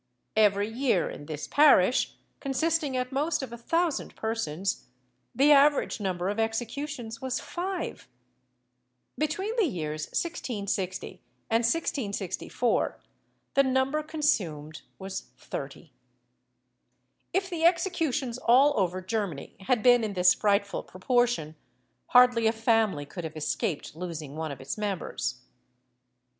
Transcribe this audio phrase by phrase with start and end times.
[0.35, 4.87] Every year in this parish, consisting at most of a thousand persons,
[5.35, 8.07] the average number of executions was five.
[9.15, 12.99] Between the years 1660 and 1664,
[13.53, 15.93] the number consumed was thirty.
[17.31, 21.55] If the executions all over Germany had been in this frightful proportion,
[22.07, 25.41] hardly a family could have escaped losing one of its members.